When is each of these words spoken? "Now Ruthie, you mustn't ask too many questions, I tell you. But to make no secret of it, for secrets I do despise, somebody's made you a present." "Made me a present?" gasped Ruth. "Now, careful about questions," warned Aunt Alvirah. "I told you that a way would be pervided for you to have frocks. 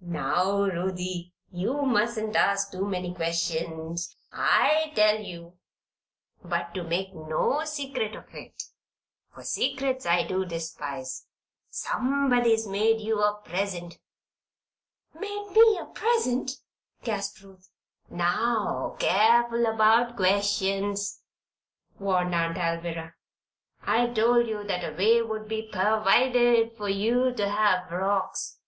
"Now 0.00 0.64
Ruthie, 0.64 1.32
you 1.52 1.82
mustn't 1.82 2.34
ask 2.34 2.72
too 2.72 2.84
many 2.88 3.14
questions, 3.14 4.16
I 4.32 4.90
tell 4.96 5.20
you. 5.20 5.58
But 6.42 6.74
to 6.74 6.82
make 6.82 7.14
no 7.14 7.62
secret 7.64 8.16
of 8.16 8.34
it, 8.34 8.60
for 9.32 9.44
secrets 9.44 10.04
I 10.04 10.26
do 10.26 10.44
despise, 10.44 11.28
somebody's 11.70 12.66
made 12.66 13.00
you 13.00 13.22
a 13.22 13.38
present." 13.44 14.00
"Made 15.14 15.50
me 15.52 15.78
a 15.80 15.84
present?" 15.84 16.50
gasped 17.04 17.42
Ruth. 17.42 17.70
"Now, 18.10 18.96
careful 18.98 19.66
about 19.66 20.16
questions," 20.16 21.22
warned 21.96 22.34
Aunt 22.34 22.58
Alvirah. 22.58 23.12
"I 23.82 24.08
told 24.08 24.48
you 24.48 24.64
that 24.64 24.82
a 24.94 24.96
way 24.96 25.22
would 25.22 25.46
be 25.46 25.70
pervided 25.72 26.76
for 26.76 26.88
you 26.88 27.32
to 27.34 27.48
have 27.48 27.88
frocks. 27.88 28.58